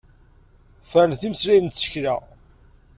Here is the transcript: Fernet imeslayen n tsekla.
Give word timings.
Fernet 0.89 1.21
imeslayen 1.27 1.65
n 1.71 1.71
tsekla. 1.75 2.15